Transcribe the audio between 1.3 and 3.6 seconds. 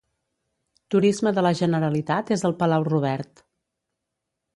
de la Generalitat és al Palau Robert.